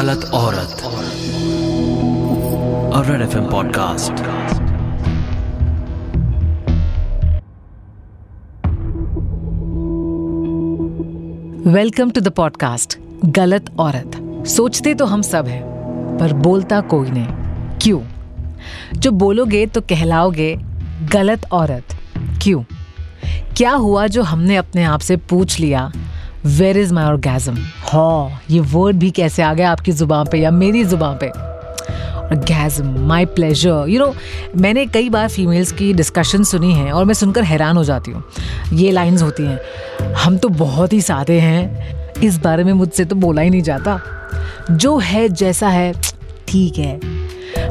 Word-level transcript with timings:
गलत 0.00 0.24
औरत। 0.24 0.82
और 2.94 3.06
red 3.06 3.22
F 3.22 3.38
podcast 3.38 4.12
welcome 11.66 12.10
to 12.10 12.20
the 12.20 12.28
podcast 12.28 12.98
Galat 13.24 13.74
Aurat. 13.78 14.44
सोचते 14.46 14.94
तो 14.94 15.06
हम 15.06 15.22
सब 15.22 15.46
हैं, 15.46 15.64
पर 16.20 16.32
बोलता 16.32 16.80
कोई 16.80 17.10
नहीं। 17.10 17.26
क्यों? 17.78 18.00
जो 19.00 19.10
बोलोगे 19.10 19.66
तो 19.66 19.80
कहलाओगे, 19.80 20.56
गलत 21.12 21.46
औरत। 21.52 21.84
क्यों? 22.42 22.62
क्या 23.56 23.72
हुआ 23.72 24.06
जो 24.06 24.22
हमने 24.22 24.56
अपने 24.56 24.84
आप 24.84 25.00
से 25.00 25.16
पूछ 25.16 25.60
लिया? 25.60 25.92
वेर 26.46 26.78
इज़ 26.78 26.92
माई 26.94 27.04
ऑर्गेजम 27.04 27.56
हाँ 27.84 28.40
ये 28.50 28.60
वर्ड 28.60 28.96
भी 28.96 29.10
कैसे 29.10 29.42
आ 29.42 29.52
गया 29.54 29.70
आपकी 29.72 29.92
ज़ुबान 29.92 30.26
पे 30.32 30.38
या 30.38 30.50
मेरी 30.50 30.84
ज़ुबान 30.84 31.18
पे? 31.20 31.28
Orgasm 31.28 32.88
my 33.06 33.24
pleasure 33.26 33.84
you 33.88 33.98
know 33.98 34.12
मैंने 34.56 34.86
कई 34.86 35.08
बार 35.10 35.28
फीमेल्स 35.28 35.72
की 35.72 35.92
डिस्कशन 35.92 36.44
सुनी 36.44 36.72
है 36.74 36.92
और 36.92 37.04
मैं 37.04 37.14
सुनकर 37.14 37.44
हैरान 37.44 37.76
हो 37.76 37.84
जाती 37.84 38.10
हूँ। 38.10 38.22
ये 38.72 38.90
लाइंस 38.90 39.22
होती 39.22 39.42
हैं, 39.42 40.14
हम 40.14 40.36
तो 40.38 40.48
बहुत 40.48 40.92
ही 40.92 41.00
सादे 41.00 41.38
हैं, 41.40 42.12
इस 42.22 42.38
बारे 42.38 42.64
में 42.64 42.72
मुझसे 42.72 43.04
तो 43.04 43.16
बोला 43.16 43.42
ही 43.42 43.50
नहीं 43.50 43.62
जाता। 43.62 44.00
जो 44.70 44.96
है 44.98 45.28
जैसा 45.28 45.68
है, 45.68 45.92
ठीक 46.48 46.78
है। 46.78 46.98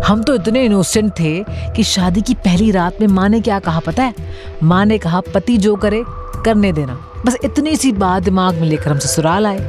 हम 0.06 0.24
तो 0.24 0.36
इतने 0.36 0.64
इनोसेंट 0.66 1.12
थे 1.20 1.44
कि 1.76 1.84
शादी 1.84 2.22
की 2.22 2.34
पहली 2.36 2.72
रात 2.72 3.02
में 3.02 3.08
माँ 3.08 3.28
ने 3.30 3.40
क्या 3.42 3.60
कहा 3.60 3.80
पता 3.80 4.04
है? 4.04 4.14
माँ 4.64 4.86
ने 4.86 4.98
कहा, 4.98 5.22
पति 5.36 5.58
जो 5.58 5.76
करे 5.76 6.04
करने 6.50 6.72
देना। 6.72 7.00
बस 7.26 7.38
इतनी 7.44 7.76
सी 7.76 7.92
बात 7.92 8.24
दिमाग 8.24 8.56
में 8.56 8.68
लेकर 8.68 8.92
हम 8.92 9.00
ससुराल 9.00 9.48
आए। 9.48 9.60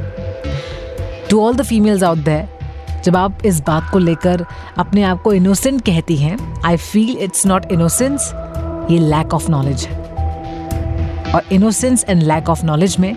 To 1.29 1.45
all 1.45 1.55
the 1.55 1.61
females 1.61 2.03
out 2.03 2.17
there 2.17 2.47
जब 3.05 3.15
आप 3.15 3.45
इस 3.45 3.59
बात 3.59 3.89
को 3.91 3.97
लेकर 3.97 4.45
अपने 4.77 5.03
आप 5.03 5.21
को 5.21 5.33
इनोसेंट 5.33 5.81
कहती 5.81 6.15
हैं 6.15 6.61
I 6.65 6.77
feel 6.77 7.17
it's 7.17 7.45
not 7.45 7.71
innocence 7.71 8.31
ये 8.91 8.99
लैक 8.99 9.33
ऑफ़ 9.33 9.49
नॉलेज 9.51 9.85
है। 9.85 9.99
और 11.35 11.43
innocence 11.51 12.05
and 12.09 12.23
lack 12.23 12.49
of 12.49 12.65
knowledge 12.65 12.95
में 12.99 13.13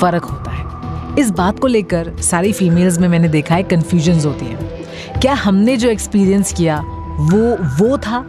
फ़र्क 0.00 0.24
होता 0.24 0.50
है। 0.50 1.16
इस 1.18 1.30
बात 1.30 1.58
को 1.58 1.66
लेकर 1.66 2.12
सारी 2.20 2.52
फीमेल्स 2.52 2.98
में 2.98 3.08
मैंने 3.08 3.28
देखा 3.28 3.54
है 3.54 3.62
कन्फ्यूज़न 3.62 4.20
होती 4.20 4.46
है। 4.46 4.56
क्या 5.20 5.34
हमने 5.34 5.76
जो 5.76 5.88
एक्सपीरियंस 5.88 6.52
किया, 6.52 6.78
वो 7.20 7.56
वो 7.78 7.98
था, 7.98 8.24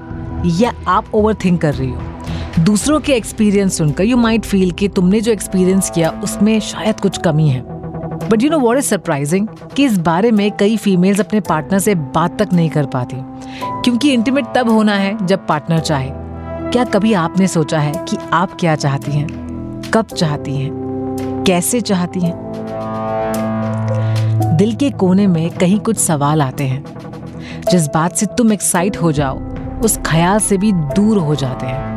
या 0.46 0.74
आप 0.88 1.06
ओवर 1.14 1.34
थिंक 1.34 1.62
कर 1.62 1.74
रही 1.74 1.90
हो? 1.90 2.02
दूसरों 2.60 3.00
के 3.00 3.14
एक्सपीरियंस 3.14 3.78
सुनकर 3.78 4.04
यू 4.04 4.18
माइट 4.18 4.46
फील 4.46 4.72
कि 4.72 4.88
तुमने 4.88 5.22
जो 5.22 5.32
एक्सपीरियंस 5.32 5.90
किया, 5.90 6.10
उसमें 6.24 6.60
शायद 6.60 7.00
कुछ 7.00 7.18
कमी 7.18 7.50
है। 7.50 7.62
But 8.30 8.44
you 8.44 8.50
know 8.50 8.60
what 8.60 8.78
is 8.78 8.86
surprising 8.86 9.48
कि 9.76 9.86
इस 9.86 9.98
बारे 9.98 10.32
में 10.32 10.52
कई 10.52 10.78
फीमेल्स 10.78 11.20
अपने 11.20 11.40
पार्टनर 11.40 11.80
से 11.80 11.96
बात 11.96 12.42
तक 12.42 12.54
नहीं 12.54 12.70
कर 12.70 12.86
पाती। 12.86 13.18
क्योंकि 13.64 14.14
इंटीमेट 14.14 14.46
तब 14.56 14.70
होना 14.70 14.94
है 14.94 15.26
जब 15.26 15.48
पार्टनर 15.48 15.80
चाहे। 15.80 16.10
क्या 16.72 16.84
कभी 16.84 17.14
आपने 17.14 17.48
सोचा 17.48 17.80
है 17.80 18.06
कि 18.10 18.18
आप 18.34 18.58
क्या 18.60 18.76
चाहती 18.76 19.12
हैं? 19.12 19.28
कब 19.94 20.06
चाहती 20.06 20.56
हैं? 20.56 20.72
कैसे 21.48 21.82
चाहती 21.82 22.20
हैं? 22.20 22.36
दिल 24.58 24.76
के 24.76 24.90
कोने 24.90 25.28
में 25.28 25.50
कहीं 25.50 25.80
कुछ 25.80 25.98
सवाल 25.98 26.42
आते 26.42 26.64
हैं। 26.64 26.86
जिस 27.72 27.88
बात 27.88 28.16
से 28.16 28.26
तुम 28.26 28.54
एक्साइट 28.54 28.98
हो 28.98 29.12
जाओ, 29.12 29.40
उस 29.84 30.00
ख्याल 30.06 30.40
से 30.40 30.58
भी 30.58 30.72
दूर 30.72 31.18
हो 31.18 31.36
जाते 31.36 31.66
हैं। 31.66 31.95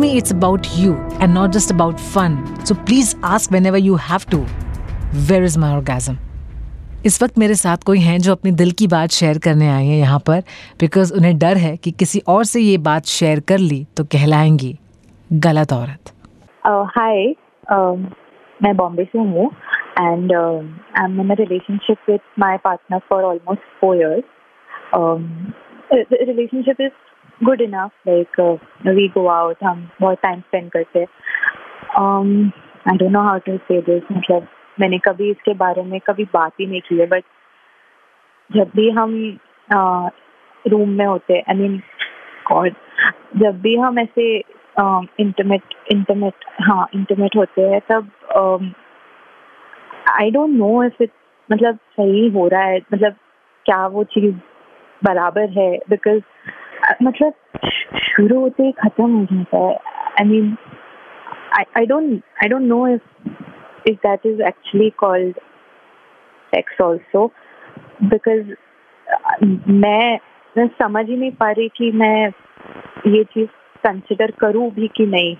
Me 0.00 0.08
it's 0.10 0.32
about 0.32 0.66
you 0.78 0.92
and 1.22 1.34
not 1.34 1.50
just 1.50 1.72
about 1.72 1.94
fun 1.94 2.44
so 2.68 2.74
please 2.74 3.16
ask 3.24 3.52
whenever 3.66 3.78
you 3.78 3.94
have 3.94 4.20
to 4.30 4.38
where 5.28 5.44
is 5.44 5.58
my 5.58 5.72
orgasm 5.72 6.16
इस 7.06 7.22
वक्त 7.22 7.38
मेरे 7.38 7.54
साथ 7.54 7.76
कोई 7.76 7.98
हैं 7.98 8.18
जो 8.18 8.32
अपने 8.32 8.52
दिल 8.52 8.70
की 8.70 8.86
बात 8.86 9.10
शेयर 9.10 9.38
करने 9.38 9.68
आए 9.68 9.84
हैं 9.86 9.98
यहाँ 9.98 10.18
पर 10.18 10.40
बिकॉज़ 10.80 11.12
उन्हें 11.14 11.38
डर 11.38 11.56
है 11.56 11.76
कि 11.76 11.90
किसी 11.90 12.22
और 12.28 12.44
से 12.44 12.60
ये 12.60 12.78
बात 12.78 13.06
शेयर 13.06 13.40
कर 13.40 13.58
ली 13.58 13.86
तो 13.96 14.04
कहलाएँगी 14.04 14.78
गलत 15.32 15.72
औरत। 15.72 16.12
हाय 16.66 17.24
uh, 17.26 17.78
uh, 17.78 17.96
मैं 18.62 18.76
बॉम्बे 18.76 19.04
से 19.04 19.18
हूँ 19.18 19.50
and 20.00 20.32
um, 20.32 20.80
I'm 20.96 21.20
in 21.20 21.30
a 21.30 21.34
relationship 21.34 21.98
with 22.08 22.20
my 22.38 22.56
partner 22.56 23.00
for 23.08 23.22
almost 23.22 23.60
four 23.80 23.96
years. 23.96 24.24
Um, 24.92 25.54
enough. 27.40 27.92
Like 28.06 28.38
uh, 28.38 28.56
we 28.84 29.10
go 29.14 29.28
out, 29.30 29.56
हम 29.62 29.90
बहुत 30.00 30.20
time 30.20 30.42
spend 30.48 30.72
करते. 30.72 31.06
I 32.86 32.96
don't 32.96 33.12
know 33.12 33.22
how 33.22 33.38
to 33.38 33.58
say 33.68 33.80
this. 33.80 34.02
मतलब 34.12 34.48
मैंने 34.80 34.98
कभी 34.98 35.30
इसके 35.30 35.54
बारे 35.54 35.82
में 35.82 36.00
कभी 36.00 36.24
बात 36.24 36.52
ही 36.60 36.66
नहीं 36.66 36.80
की 36.80 36.98
है 36.98 37.06
बट 37.06 37.24
जब 38.56 38.70
भी 38.76 38.90
हम 38.90 39.38
रूम 40.68 40.88
में 40.88 41.06
होते 41.06 41.40
आई 41.40 41.54
मीन 41.54 41.76
गॉड 42.52 42.74
जब 43.36 43.60
भी 43.60 43.76
हम 43.76 43.98
ऐसे 43.98 44.36
इंटरमेट 45.20 45.74
इंटरमेट 45.92 46.44
हाँ 46.60 46.88
इंटरमेट 46.94 47.36
होते 47.36 47.62
हैं 47.62 47.80
तब 47.90 48.10
I 50.10 50.30
don't 50.30 50.50
know 50.50 50.84
if 50.84 51.02
it 51.02 51.10
मतलब 51.52 51.76
सही 51.76 52.28
हो 52.28 52.48
रहा 52.48 52.62
है 52.62 52.78
मतलब 52.94 53.16
क्या 53.66 53.86
वो 53.86 54.04
चीज़ 54.04 54.34
बराबर 55.04 55.48
है 55.50 55.70
बिकॉज़ 55.90 56.22
मतलब 57.02 57.32
शुरू 57.98 58.40
होते 58.40 58.62
ही 58.62 58.72
ख़त्म 58.72 59.10
हो 59.14 59.24
जाता 59.32 59.58
है। 59.58 59.74
I 60.20 60.24
mean 60.24 60.56
I 61.76 61.86
don't 61.86 62.22
I 62.42 62.48
don't 62.48 62.62
know 62.62 62.86
if 62.88 63.28
if 63.86 63.96
that 64.06 64.26
is 64.26 64.42
actually 64.42 64.90
called 64.98 65.36
sex 66.52 66.80
also 66.80 67.26
because 68.02 68.52
मैं 69.70 70.18
मैं 70.56 70.66
समझ 70.68 71.06
ही 71.08 71.16
नहीं 71.16 71.30
पा 71.30 71.50
रही 71.50 71.68
कि 71.68 71.90
मैं 71.92 72.26
ये 73.06 73.24
चीज़ 73.24 73.48
कंसिडर 73.84 74.30
करूँ 74.30 74.70
भी 74.70 74.88
कि 74.88 75.06
नहीं। 75.06 75.36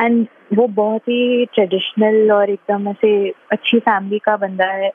एंड 0.00 0.26
वो 0.54 0.66
बहुत 0.66 1.02
ही 1.02 1.44
ट्रेडिशनल 1.46 2.32
और 2.32 2.50
एकदम 2.50 2.88
ऐसे 2.88 3.12
अच्छी 3.52 3.78
फैमिली 3.78 4.18
का 4.18 4.36
बंदा 4.36 4.66
है। 4.72 4.90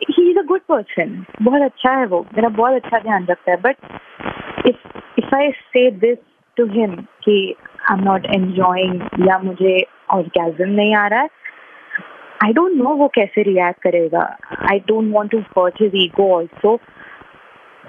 He 0.00 0.30
is 0.30 0.38
a 0.38 0.42
good 0.42 0.60
person 0.68 1.24
बहुत 1.42 1.62
अच्छा 1.62 1.90
है 1.90 2.06
वो। 2.06 2.20
मेरा 2.34 2.48
बहुत 2.48 2.74
अच्छा 2.74 2.98
ध्यान 2.98 3.26
रखता 3.26 3.50
है। 3.50 3.56
But 3.56 3.76
if 4.66 4.88
if 5.18 5.34
I 5.36 5.50
say 5.50 5.90
this 6.00 6.18
to 6.56 6.66
him 6.72 6.94
कि 7.24 7.36
एम 7.92 8.02
नॉट 8.04 8.26
एंजॉइंग 8.26 9.00
या 9.28 9.38
मुझे 9.44 9.78
ऑर्गेजम 10.10 10.70
नहीं 10.70 10.94
आ 10.94 11.06
रहा 11.06 11.20
है 11.20 11.28
आई 12.44 12.52
डोंट 12.52 12.76
नो 12.76 12.94
वो 12.96 13.08
कैसे 13.14 13.42
रिएक्ट 13.42 13.82
करेगा। 13.82 14.22
I 14.70 14.78
don't 14.86 15.12
want 15.14 15.30
to 15.30 15.38
hurt 15.58 15.82
his 15.82 15.92
ego 15.96 16.34
also 16.38 16.74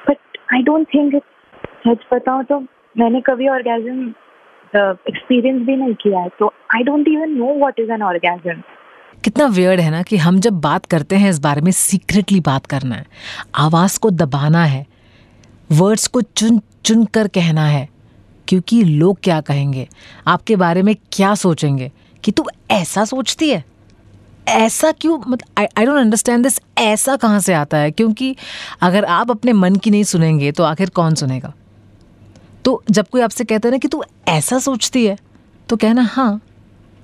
but 0.09 0.37
I 0.53 0.61
don't 0.63 0.87
think 0.93 1.21
सच 1.87 2.05
बताऊँ 2.13 2.43
तो 2.43 2.59
मैंने 2.97 3.21
कभी 3.21 3.47
ऑर्गेजम 3.49 4.03
एक्सपीरियंस 4.73 5.65
भी 5.65 5.75
नहीं 5.75 5.93
किया 5.93 6.19
है 6.19 6.29
तो 6.39 6.53
I 6.75 6.83
don't 6.83 7.07
even 7.07 7.37
know 7.37 7.53
what 7.57 7.79
is 7.79 7.91
an 7.91 8.01
orgasm 8.03 8.61
कितना 9.23 9.45
वियर्ड 9.55 9.79
है 9.79 9.91
ना 9.91 10.01
कि 10.03 10.17
हम 10.17 10.39
जब 10.39 10.53
बात 10.61 10.85
करते 10.85 11.15
हैं 11.15 11.29
इस 11.29 11.39
बारे 11.39 11.61
में 11.61 11.71
सीक्रेटली 11.71 12.39
बात 12.39 12.65
करना 12.65 12.95
है, 12.95 13.05
आवाज़ 13.55 13.99
को 13.99 14.09
दबाना 14.11 14.63
है 14.65 14.85
वर्ड्स 15.71 16.07
को 16.07 16.21
चुन 16.21 16.61
चुन 16.85 17.05
कर 17.05 17.27
कहना 17.27 17.65
है। 17.67 17.87
क्योंकि 18.47 18.83
लोग 18.83 19.17
क्या 19.23 19.41
कहेंगे? 19.41 19.87
आपके 20.27 20.55
बारे 20.55 20.81
में 20.81 20.95
क्या 21.11 21.33
सोचेंगे? 21.35 21.91
कि 22.23 22.31
तू 22.31 22.45
ऐसा 22.71 23.05
सोचती 23.05 23.49
है? 23.49 23.63
ऐसा 24.47 24.91
क्यों? 24.91 25.17
मतलब 25.19 25.67
आई 25.77 25.85
डोंट 25.85 25.97
अंडरस्टैंड 25.97 26.43
दिस 26.43 26.59
ऐसा 26.77 27.15
कहाँ 27.15 27.39
से 27.39 27.53
आता 27.53 27.77
है? 27.77 27.91
क्योंकि 27.91 28.35
अगर 28.81 29.05
आप 29.05 29.31
अपने 29.31 29.53
मन 29.53 29.75
की 29.75 29.91
नहीं 29.91 30.03
सुनेंगे 30.03 30.51
तो 30.51 30.63
आखिर 30.63 30.89
कौन 30.89 31.15
सुनेगा? 31.15 31.53
तो 32.65 32.83
जब 32.91 33.07
कोई 33.07 33.21
आपसे 33.21 33.43
कहता 33.43 33.67
है 33.67 33.71
ना 33.71 33.77
कि 33.77 33.87
तू 33.87 34.03
ऐसा 34.27 34.59
सोचती 34.59 35.05
है 35.05 35.17
तो 35.69 35.77
कहना 35.77 36.01
हाँ 36.11 36.41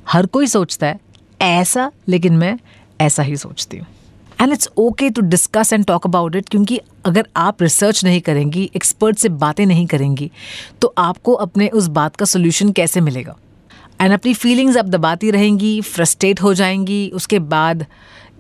हर 0.08 0.26
कोई 0.26 0.48
सोचता 0.48 0.88
है, 0.88 1.00
ऐसा, 1.42 1.92
लेकिन 2.08 2.34
मैं 2.34 2.58
ऐसा 3.02 3.24
ही 3.24 3.38
सोचती 3.38 3.78
हूँ। 3.78 3.88
And 4.40 4.54
it's 4.54 4.70
okay 4.78 5.10
to 5.10 5.22
discuss 5.24 5.74
and 5.74 5.86
talk 5.86 6.06
about 6.08 6.36
it 6.36 6.50
क्योंकि 6.50 6.80
अगर 7.06 7.28
आप 7.38 7.62
रिसर्च 7.62 8.04
नहीं 8.06 8.22
करेंगी 8.22 8.70
एक्सपर्ट 8.76 9.18
से 9.18 9.30
बातें 9.30 9.66
नहीं 9.66 9.86
करेंगी 9.88 10.30
तो 10.82 10.94
आपको 10.98 11.34
अपने 11.46 11.68
उस 11.70 11.88
बात 11.90 12.16
का 12.16 12.26
सोल्यूशन 12.26 12.72
कैसे 12.72 13.02
मिलेगा? 13.02 13.36
एंड 14.02 14.14
अपनी 14.14 14.34
फीलिंग्स 14.34 14.78
आप 14.78 14.86
दबाती 14.88 15.32
रहेंगी 15.32 15.80
फ्रस्ट्रेट 15.84 16.42
हो 16.42 16.54
जाएँगी, 16.54 17.10
उसके 17.10 17.40
बाद 17.40 17.86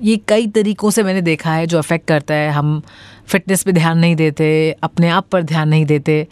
ये 0.03 0.15
कई 0.27 0.47
तरीक़ों 0.47 0.89
से 0.89 1.03
मैंने 1.03 1.21
देखा 1.21 1.51
है 1.51 1.65
जो 1.67 1.77
अफेक्ट 1.77 2.07
करता 2.07 2.33
है। 2.33 2.49
हम 2.51 2.81
फिटनेस 3.27 3.63
पे 3.63 3.71
ध्यान 3.71 3.97
नहीं 3.99 4.15
देते, 4.15 4.75
अपने 4.83 5.09
आप 5.09 5.27
पर 5.31 5.43
ध्यान 5.43 5.69
नहीं 5.69 5.85
देते 5.85 6.27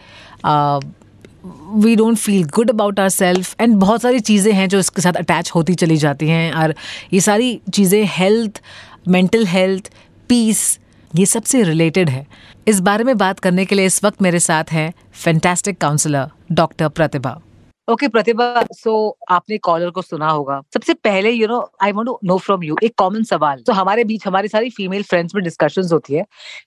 we 1.75 1.95
don't 1.95 2.18
feel 2.18 2.44
good 2.56 2.69
about 2.69 3.00
our 3.00 3.09
self 3.09 3.62
and 3.62 3.75
बहुत 3.75 4.01
सारी 4.01 4.19
चीज़ें 4.19 4.51
हैं 4.53 4.68
जो 4.69 4.80
इसके 4.80 5.01
साथ 5.01 5.13
अटैच 5.15 5.51
होती 5.56 5.74
चली 5.75 5.97
जाती 5.97 6.27
हैं। 6.30 6.51
और 6.53 6.74
ये 7.13 7.19
सारी 7.21 7.59
चीज़ें 7.74 8.03
हेल्थ 8.09 8.62
मेंटल 9.07 9.45
हेल्थ 9.45 9.92
पीस 10.30 10.80
ये 11.15 11.25
सबसे 11.25 11.63
रिलेटेड 11.63 12.09
है। 12.09 12.25
इस 12.68 12.80
बारे 12.80 13.04
में 13.04 13.18
बात 13.18 13.39
करने 13.39 13.65
के 13.65 13.75
लिए 13.75 13.86
इस 13.86 14.04
वक्त 14.04 14.21
मेरे 14.21 14.39
साथ 14.39 14.71
हैं 14.71 14.94
fantastic 15.13 15.77
counsellor 15.77 16.30
doctor 16.51 16.89
Pratibha 16.89 17.42
okay 17.89 18.06
okay, 18.06 18.12
Pratibha 18.12 18.65
so 18.74 18.92
so, 19.09 19.33
आपने 19.36 19.57
कॉलर 19.57 19.89
को 19.89 20.01
सुना 20.01 20.30
होगा। 20.30 20.62
सबसे 20.74 20.94
पहले 20.94 21.31
you 21.31 21.48
know 21.48 21.59
I 21.83 21.92
want 21.92 22.07
to 22.07 22.19
know 22.24 22.38
from 22.38 22.63
you 22.63 22.75
एक 22.83 22.94
कॉमन 22.98 23.24
सवाल। 23.24 23.62
तो 23.62 23.74
so, 23.74 23.80
हमारे 23.80 24.04
बीच 24.04 24.27
हमारी 24.27 24.48
सारी 24.48 24.69
फीमेल 24.69 25.04
फ्रेंड्स 25.04 25.36
में 25.36 25.44
डिस्कशंस 25.44 25.94
होती 25.94 26.13
है 26.13 26.25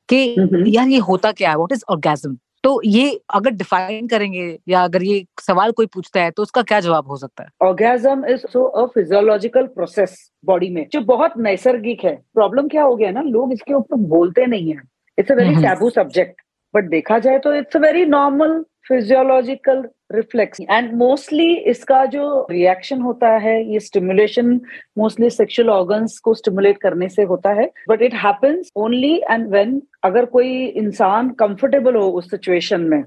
कि 0.09 0.35
हम्म। 0.35 0.67
यार 0.67 0.89
ये 0.89 0.99
होता 0.99 1.33
क्या 1.33 1.51
है? 1.51 1.57
व्हाट 1.57 1.73
इज़ 1.73 1.85
ऑर्गेज्म 1.89 2.37
तो 2.65 2.81
ये 2.85 3.21
अगर 3.35 3.51
डिफाइन 3.51 4.07
करेंगे 4.09 4.59
या 4.69 4.83
अगर 4.85 5.03
ये 5.03 5.25
सवाल 5.41 5.73
कोई 5.73 5.87
पूछता 5.87 6.23
है 6.23 6.31
तो 6.31 6.43
उसका 6.43 6.63
क्या 6.63 6.81
जवाब 6.81 7.07
हो 7.07 7.17
सकता 7.17 7.43
है? 7.43 7.49
Orgasm 7.63 8.25
is 8.25 8.47
so 8.47 8.65
a 8.65 8.87
physiological 8.87 9.67
process 9.67 10.31
body 10.45 10.69
में 10.71 10.87
जो 10.93 11.01
बहुत 11.01 11.33
नैसर्गिक 11.39 12.05
है। 12.05 12.15
प्रॉब्लम 12.35 12.69
क्या 12.69 12.83
हो 12.83 12.97
गया 12.97 13.11
ना? 13.11 13.23
लोग 13.23 13.53
इसके 13.53 13.75
ऊपर 13.75 13.97
बोलते 13.97 14.47
नहीं 14.47 14.73
है। 14.75 14.83
It's 15.19 15.33
a 15.33 15.35
very. 15.35 15.55
Taboo 15.55 15.91
subject 15.91 16.43
but 16.75 16.89
देखा 16.91 17.19
जाए 17.19 17.39
तो 17.39 17.55
it's 17.55 17.77
a 17.77 17.81
very 17.81 18.05
normal 18.07 18.65
physiological 18.91 19.85
reflex 20.13 20.61
and 20.61 20.93
mostly 20.99 21.53
इसका 21.73 22.05
जो 22.07 22.47
रिएक्शन 22.51 23.01
होता 23.01 23.29
है 23.39 23.55
ये 23.73 23.81
स्टिमुलेशन 23.81 24.61
मोस्टली 24.99 25.31
सेक्सुअल 25.31 25.71
ऑर्गन्स 25.71 26.19
को 26.19 26.35
स्टिमुलेट 26.35 26.79
करने 26.83 27.09
से 27.09 27.23
होता 27.23 27.53
है. 27.61 27.71
But 27.89 28.03
it 28.03 28.15
happens 28.25 28.71
only 28.77 29.15
and 29.31 29.49
when 29.51 29.81
अगर 30.05 30.25
कोई 30.35 30.65
इंसान 30.65 31.31
कंफर्टेबल 31.41 31.97
हो 31.97 32.09
उस 32.11 32.31
सिचुएशन 32.31 32.81
में 32.83 33.03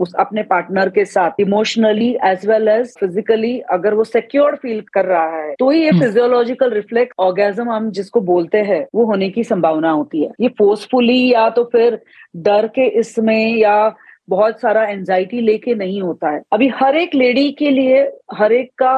उस 0.00 0.14
अपने 0.18 0.42
पार्टनर 0.42 0.88
के 0.88 1.04
साथ 1.04 1.40
emotionally 1.40 2.08
as 2.24 2.46
well 2.46 2.68
as 2.68 2.94
physically 3.00 3.58
अगर 3.72 3.94
वो 3.94 4.04
सिक्योर 4.04 4.54
फील 4.62 4.80
कर 4.94 5.04
रहा 5.04 5.36
है 5.36 5.54
तो 5.58 5.70
ही 5.70 5.82
ये। 5.82 5.90
फिजियोलॉजिकल 5.92 6.70
रिफ्लेक्ट 6.70 7.12
ऑर्गेजम 7.20 7.70
हम 7.70 7.90
जिसको 7.90 8.20
बोलते 8.30 8.62
हैं 8.62 8.84
वो 8.94 9.04
होने 9.06 9.28
की 9.30 9.44
संभावना 9.44 9.90
होती 9.90 10.22
है. 10.22 10.30
ये 10.40 10.48
फोर्सफुली 10.58 11.32
या 11.32 11.48
तो 11.50 11.64
फिर 11.72 12.00
डर 12.38 12.66
के 12.74 12.86
इसमें 13.00 13.56
या 13.56 13.94
बहुत 14.32 14.60
सारा 14.60 14.84
एंजाइटी 14.88 15.40
लेके 15.40 15.74
नहीं 15.74 16.00
होता 16.02 16.30
है। 16.30 16.42
अभी 16.52 16.68
हर 16.74 16.96
एक 16.96 17.14
लेडी 17.14 17.50
के 17.52 17.70
लिए 17.70 18.02
हर 18.34 18.52
एक 18.52 18.70
का 18.82 18.92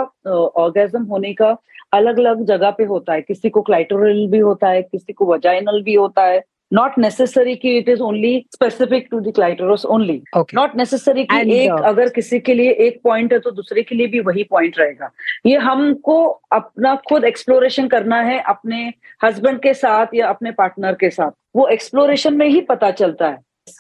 ऑर्गेजम 0.57 1.03
होने 1.05 1.33
का 1.35 1.57
अलग 1.93 2.19
अलग 2.19 2.45
जगह 2.47 2.71
पे 2.71 2.85
होता 2.85 3.13
है। 3.13 3.21
किसी 3.23 3.51
को 3.51 3.63
क्लाइटोरल 3.63 4.27
भी 4.29 4.39
होता 4.39 4.69
है 4.69 4.83
किसी 4.83 5.13
को 5.13 5.33
वजाइनल 5.33 5.83
भी 5.83 5.95
होता 5.95 6.25
है। 6.25 6.43
नॉट 6.73 6.99
नेसेसरी 6.99 7.55
कि 7.57 7.77
it 7.79 7.89
is 7.89 8.01
only 8.03 8.47
specific 8.53 9.07
to 9.11 9.21
the 9.21 9.33
clitoris 9.35 9.85
only 9.87 10.23
not 10.37 10.75
necessary 10.77 11.25
कि 11.25 11.37
And, 11.37 11.51
एक 11.53 11.71
uh, 11.71 11.85
अगर 11.85 12.09
किसी 12.09 12.41
के 12.41 12.55
लिए 12.55 12.71
एक 12.87 13.01
पॉइंट 13.05 13.33
है 13.33 13.39
तो 13.39 13.51
दूसरे 13.51 13.83
के 13.83 13.95
लिए 13.95 14.07
भी 14.07 14.21
वही 14.21 14.43
पॉइंट 14.43 14.79
रहेगा। 14.79 15.11
ये 15.47 15.57
हमको 15.59 16.25
अपना 16.53 16.95
खुद 17.09 17.25
एक्सप्लोरेशन 17.25 17.89
करना 17.89 18.21
है 18.23 18.41
अपने 18.49 18.93
हस्बैंड 19.25 19.61
के 19.61 19.75
साथ 19.75 20.15
या 20.15 20.29
अपने 20.29 20.51
पार्टनर 20.53 20.95
के 20.95 21.11
साथ। 21.11 21.31
वो 21.57 21.67
एक्सप्लोरेशन 21.69 22.35
में 22.35 22.47
ही 22.47 22.61
पता 22.71 22.91
चलता 22.93 23.29
है। 23.29 23.39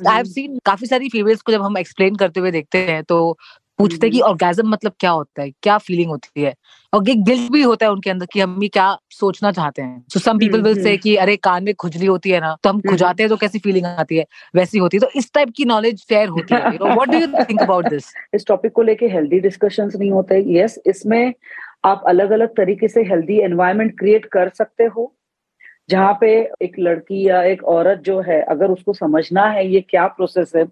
आई 0.09 0.17
हैव 0.17 0.25
सीन 0.25 0.59
काफ़ी 0.65 0.87
सारी 0.87 1.09
फीमेल्स 1.09 1.43
को 1.43 1.53
जब 1.53 1.63
हम 1.63 1.79
एक्सप्लेन 1.79 2.15
करते 2.15 2.41
हुए 2.41 2.51
देखते 2.51 2.79
हैं 2.79 3.03
तो 3.05 3.39
पूछते 3.79 4.07
हैं 4.07 4.13
कि 4.13 4.21
ऑर्गेजम 4.21 4.69
मतलब 4.69 4.93
क्या 5.01 5.11
होता 5.11 5.43
है? 5.43 5.51
क्या 5.63 5.79
फीलिंग 5.79 6.11
होती 6.11 6.43
है? 6.43 6.55
और 6.93 7.09
एक 7.09 7.25
गिल्ट 7.25 7.53
भी 7.53 7.63
होता 7.63 7.87
है 7.87 7.93
उनके 7.93 8.11
अंदर 8.11 8.27
कि 8.33 8.41
हम 8.41 8.63
ये 8.63 8.69
क्या 8.69 8.99
सोचना 9.11 9.53
चाहते 9.53 9.83
हैं? 9.83 10.05
सो 10.13 10.21
सम 10.21 10.39
पीपल 10.39 10.63
विल 10.63 10.83
से 10.83 10.89
हम्म। 10.89 10.97
कि 10.97 11.17
अरे 11.17 11.37
कान 11.37 11.65
में 11.65 11.75
खुजली 11.75 12.07
होती 12.07 12.31
है 12.31 12.41
ना 12.41 12.57
तो 12.63 12.71
हम 12.71 12.77
हम्म। 12.77 12.91
खुजाते 12.91 13.23
हैं 13.23 13.31
तो 13.31 13.37
कैसी 13.37 13.59
फीलिंग 13.59 13.87
आती 13.87 14.17
है? 14.17 14.27
वैसी 14.57 14.79
होती 14.79 14.97
है। 14.97 15.01
तो 15.01 15.09
इस 15.17 15.33
टाइप 15.33 15.53
की 15.57 15.65
नॉलेज 15.65 15.99
शेयर 16.09 16.29
होती 16.37 16.55
है 16.55 16.71
what 16.71 17.09
do 17.09 17.19
you 17.19 17.27
think 17.27 17.63
about 17.63 17.89
this 17.89 18.05
इस 18.35 18.47
टॉपिक 18.47 18.73
को 18.73 18.83
लेके 18.83 19.07
हेल्दी 19.07 19.41
डिस्कशंस 19.41 19.97
नहीं 19.97 20.11
होते। 20.11 20.45
यस 20.59 20.79
इसमें 20.87 21.35
आप 21.85 22.05
अलग 22.09 22.31
अलग 22.31 22.49
तरीके 22.49 22.89
से 22.89 23.01
हेल्दी 23.01 23.41
एनवायरमेंट 23.41 23.99
क्रिएट 23.99 24.27
कर 24.27 24.49
सकते 24.49 24.85
हो। 24.85 25.15
जहाँ 25.89 26.17
पे 26.21 26.31
एक 26.63 26.79
लड़की 26.79 27.27
या 27.29 27.43
एक 27.45 27.63
औरत 27.65 27.99
जो 27.99 28.21
है, 28.21 28.41
अगर 28.43 28.71
उसको 28.71 28.93
समझना 28.93 29.45
है 29.49 29.67
ये 29.69 29.81
क्या 29.81 30.07
प्रोसेस 30.09 30.53
है, 30.57 30.65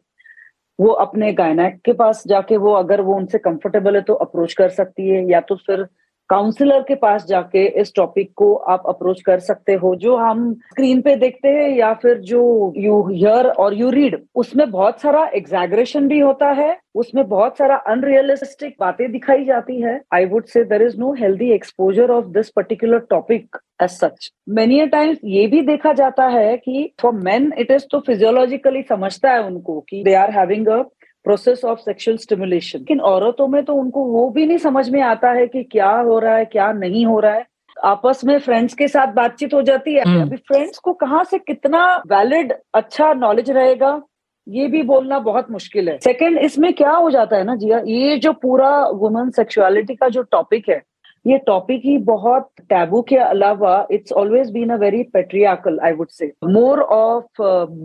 वो 0.79 0.89
अपने 0.89 1.33
गायनाक 1.33 1.81
के 1.85 1.93
पास 1.93 2.23
जाके 2.27 2.57
वो 2.57 2.73
अगर 2.75 3.01
वो 3.01 3.15
उनसे 3.17 3.39
कंफर्टेबल 3.39 3.97
है 3.97 4.03
तो 4.03 4.15
अप्रोच 4.17 4.53
कर 4.55 4.69
सकती 4.71 5.09
है 5.09 5.25
या 5.31 5.41
तो 5.41 5.57
फिर 5.57 5.87
काउंसलर 6.33 6.83
के 6.83 6.95
पास 6.97 7.25
जाके 7.27 7.65
इस 7.81 7.93
टॉपिक 7.97 8.31
को 8.37 8.55
आप 8.55 8.83
अप्रोच 8.89 9.21
कर 9.23 9.39
सकते 9.41 9.73
हो, 9.75 9.95
जो 9.97 10.17
हम 10.17 10.53
स्क्रीन 10.71 11.01
पे 11.01 11.17
देखते 11.17 11.49
हैं 11.49 11.69
या 11.71 11.93
फिर 11.95 12.19
जो 12.31 12.43
यू 12.77 13.01
हियर 13.09 13.47
और 13.47 13.75
यू 13.75 13.91
रीड 13.91 14.17
उसमें 14.35 14.71
बहुत 14.71 15.01
सारा 15.01 15.25
एग्जैगरेशन 15.35 16.09
भी 16.09 16.19
होता 16.21 16.51
है, 16.53 16.77
उसमें 16.95 17.27
बहुत 17.29 17.59
सारा 17.59 17.77
अनरियलिस्टिक 17.89 18.75
बातें 18.81 19.11
दिखाई 19.13 19.45
जाती 19.45 19.81
है। 19.81 20.01
I 20.15 20.25
would 20.27 20.47
say 20.47 20.65
there 20.65 20.83
is 20.83 20.97
no 21.01 21.13
healthy 21.21 21.51
exposure 21.53 22.11
of 22.11 22.27
this 22.31 22.51
particular 22.57 22.99
topic 23.11 23.59
as 23.83 23.91
such 23.91 24.31
many 24.51 24.87
times 24.89 25.19
ये 25.27 25.47
भी 25.47 25.61
देखा 25.67 25.93
जाता 25.93 26.27
है 26.29 26.57
कि 26.57 26.91
फॉर 27.03 27.13
मेन 27.25 27.53
इट 27.59 27.71
इज़ 27.71 27.87
तो 27.93 28.01
फिजियोलॉजिकली 28.01 28.83
समझता 28.89 29.33
है 29.33 29.43
उनको 29.45 29.81
कि 29.89 30.03
they 30.05 30.15
are 30.15 30.31
having 30.31 30.69
a 30.69 30.83
process 31.25 31.65
of 31.65 31.81
sexual 31.81 32.17
stimulation 32.17 32.79
लेकिन 32.79 33.01
औरतों 33.01 33.49
में 33.49 33.63
तो 33.65 33.75
उनको 33.75 34.05
वो 34.05 34.29
भी 34.31 34.47
नहीं 34.47 34.59
समझ 34.59 34.89
में 34.91 35.01
आता 35.03 35.31
है 35.31 35.47
कि 35.47 35.63
क्या 35.65 35.91
हो 35.91 36.19
रहा 36.19 36.37
है 36.37 36.45
क्या 36.45 36.71
नहीं 36.73 37.05
हो 37.07 37.19
रहा 37.21 37.33
है। 37.33 37.47
आपस 37.77 38.25
में 38.25 38.39
फ्रेंड्स 38.39 38.75
के 38.75 38.89
साथ 38.89 39.13
बातचीत 39.13 39.55
हो 39.55 39.63
जाती 39.63 39.95
है। 39.95 40.03
हम्म। 40.03 40.23
अभी 40.23 40.37
फ्रेंड्स 40.39 40.79
को 40.79 40.93
कहाँ 40.93 41.23
से 41.25 41.39
कितना 41.39 41.85
वैलिड 42.07 42.53
अच्छा 42.75 43.13
नॉलेज 43.15 43.51
रहेगा 43.51 44.01
ये 44.47 44.67
भी 44.67 44.83
बोलना 44.83 45.19
बहुत 45.19 45.51
मुश्किल 45.51 45.89
है। 45.89 45.99
सेकंड 45.99 46.39
इसमें 46.39 46.73
क्या 46.75 46.91
हो 46.91 47.11
जाता 47.11 47.37
है 47.37 47.45
ना 47.45 47.55
जिया 47.57 47.79
ये 47.87 48.17
जो 48.19 48.33
पूरा 48.33 48.71
वुमेन 48.95 49.31
सेक्सुअलिटी 49.31 49.95
का 49.95 50.09
जो 50.09 50.23
टॉपिक 50.23 50.69
है 50.69 50.81
ये 51.25 51.39
टॉपिक 51.39 51.81
ही 51.85 51.97
बहुत 52.05 52.49
टैबू 52.71 53.01
के 53.03 53.17
अलावा 53.17 53.75
it's 53.91 54.13
always 54.13 54.51
been 54.51 54.71
a 54.71 54.77
very 54.77 55.03
patriarchal 55.13 55.79
I 55.85 55.93
would 55.93 56.09
say 56.11 56.33
more 56.47 56.81
of 56.93 57.43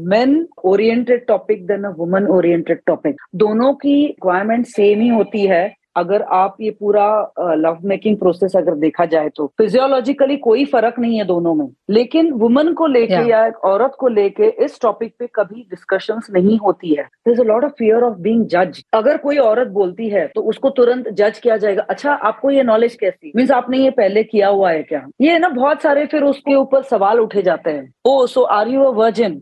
men 0.10 0.48
oriented 0.66 1.25
topic 1.28 1.66
than 1.68 1.84
a 1.84 1.89
woman 1.98 2.28
oriented 2.28 2.81
topic 2.88 3.22
दोनों 3.36 3.74
की 3.75 3.95
रिक्वायरमेंट 4.06 4.66
सेम 4.66 5.01
ही 5.01 5.10
होती 5.10 5.45
है 5.45 5.66
अगर 5.98 6.22
आप 6.22 6.58
ये 6.62 6.72
पूरा 6.72 7.08
लव 7.40 7.78
मेकिंग 7.84 8.18
प्रोसेस 8.18 8.56
अगर 8.56 8.76
देखा 8.78 9.06
जाए 9.06 9.30
तो। 9.36 9.46
फिजियोलॉजिकली 9.58 10.38
कोई 10.38 10.66
फ़र्क 10.66 11.00
नहीं 11.00 11.18
है 11.18 11.26
दोनों 11.26 11.54
में। 11.56 11.68
लेकिन 11.90 12.32
वुमन 12.34 12.74
को 12.74 12.88
लेके 12.88 13.06
Yeah. 13.08 13.30
या 13.30 13.46
एक 13.48 13.58
औरत 13.66 13.96
को 14.00 14.08
लेके 14.08 14.48
इस 14.66 14.80
टॉपिक 14.82 15.14
पे 15.20 15.28
कभी 15.36 15.62
डिस्कशंस 15.70 16.28
नहीं 16.32 16.58
होती 16.58 16.94
है। 16.96 17.08
A 17.28 17.46
lot 17.50 17.66
of 17.66 17.72
fear 17.82 18.02
of 18.04 18.18
being 18.26 18.44
judged 18.54 18.84
अगर 18.94 19.18
कोई 19.18 19.38
औरत 19.38 19.68
बोलती 19.68 20.10
है 20.10 20.26
तो 20.28 20.42
उसको 20.42 20.70
तुरंत 20.70 21.08
जज 21.10 21.40
किया 21.40 21.58
जाएगा। 21.58 21.86
अच्छा 21.90 22.14
आपको 22.14 22.52
ये 22.52 22.64
नॉलेज 22.64 22.96
कैसी? 22.96 23.32
मीन्स 23.36 23.52
आपने 23.52 23.78
ये 23.78 23.90
पहले 23.92 24.24
किया 24.24 24.48
हुआ 24.48 24.72
है 24.72 24.84
क्या? 24.84 25.06
ये 25.22 25.40
ना 25.40 25.50
बहुत 25.50 25.82
सारे 25.82 26.06
फिर 26.06 26.24
उसके 26.24 26.56
ऊपर 26.56 26.84
सवाल 26.84 27.20
उठे 27.20 27.42
जाते 27.42 27.72
हैं। 27.72 27.92
ओ 28.06 28.26
so 28.28 28.42
are 28.42 28.68
you 28.68 28.84
a 28.84 28.92
virgin 28.96 29.42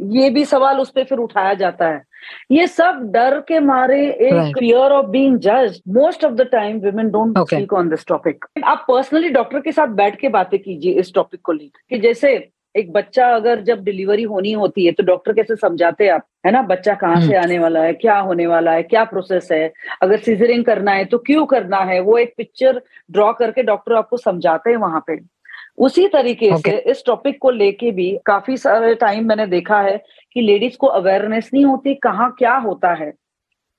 या 0.00 0.30
भी 0.30 0.44
सवाल 0.44 0.80
उस 0.80 0.90
पर 0.90 1.04
फिर 1.04 1.18
उठाया 1.18 1.54
जाता 1.54 1.88
है। 1.88 2.02
ये 2.50 2.66
सब 2.66 3.00
डर 3.12 3.40
के 3.40 3.60
मारे 3.60 4.00
एक 4.06 4.56
फियर 4.58 4.92
ऑफ़ 4.92 5.06
बीइंग 5.06 5.38
जज 5.38 5.80
most 5.88 6.24
of 6.24 6.32
the 6.32 6.42
time 6.42 6.78
women 6.78 7.10
don't 7.10 7.38
speak 7.38 7.72
on 7.72 7.88
this 7.88 8.06
topic 8.06 8.44
आप 8.64 8.84
पर्सनली 8.88 9.28
डॉक्टर 9.28 9.60
के 9.60 9.72
साथ 9.72 9.86
बैठ 9.86 10.20
के 10.20 10.28
बातें 10.28 10.58
कीजिए 10.58 10.92
इस 10.92 11.14
टॉपिक 11.14 11.40
को 11.42 11.52
लेकर 11.52 11.80
कि 11.90 11.98
जैसे 11.98 12.50
एक 12.76 12.92
बच्चा 12.92 13.26
अगर 13.28 13.60
जब 13.60 13.82
डिलीवरी 13.84 14.22
होनी 14.22 14.52
होती 14.52 14.86
है 14.86 14.92
तो 14.92 15.02
डॉक्टर 15.02 15.32
कैसे 15.32 15.56
समझाते 15.56 16.04
हैं 16.04 16.12
आप? 16.12 16.22
है 16.46 16.52
ना? 16.52 16.62
बच्चा 16.62 16.94
कहाँ 16.94 17.20
से 17.20 17.26
हम्म। 17.26 17.38
आने 17.38 17.58
वाला 17.58 17.80
है? 17.80 17.92
क्या 17.92 18.18
होने 18.18 18.46
वाला 18.46 18.72
है? 18.72 18.82
क्या 18.82 19.04
प्रोसेस 19.04 19.48
है? 19.52 19.72
अगर 20.02 20.16
सीजरिंग 20.16 20.64
करना 20.64 20.92
है 20.92 21.04
तो 21.04 21.18
क्यों 21.18 21.46
करना 21.46 21.76
है? 21.76 22.00
वो 22.00 22.18
एक 22.18 22.34
पिक्चर 22.36 22.82
ड्रॉ 23.10 23.32
करके 23.32 23.62
डॉक्टर 23.62 23.92
आपको 23.92 24.16
समझाते 24.16 24.70
हैं 24.70 24.76
वहाँ 24.76 25.04
पे। 25.06 25.33
उसी 25.78 26.06
तरीके 26.08 26.50
Okay. 26.50 26.70
से 26.70 26.90
इस 26.90 27.02
टॉपिक 27.06 27.38
को 27.42 27.50
लेके 27.50 27.90
भी 27.90 28.10
काफ़ी 28.26 28.56
सारे 28.56 28.94
टाइम 28.94 29.26
मैंने 29.28 29.46
देखा 29.46 29.80
है 29.82 29.96
कि 30.32 30.40
लेडीज़ 30.40 30.76
को 30.76 30.86
अवेयरनेस 30.98 31.50
नहीं 31.54 31.64
होती 31.64 31.94
कहाँ 32.02 32.30
क्या 32.38 32.56
होता 32.56 32.92
है 32.94 33.12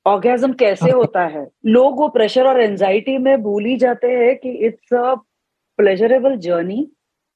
ऑर्गेजम 0.05 0.53
कैसे 0.53 0.85
Okay. 0.85 0.95
होता 0.95 1.25
है। 1.25 1.47
लोग 1.65 1.99
वो 1.99 2.07
प्रेशर 2.07 2.47
और 2.47 2.59
एंजाइटी 2.61 3.17
में 3.17 3.41
भूल 3.43 3.65
ही 3.65 3.75
जाते 3.77 4.07
हैं 4.07 4.35
कि 4.35 4.49
it's 4.67 4.93
a 4.93 5.13
pleasurable 5.79 6.35
journey 6.37 6.87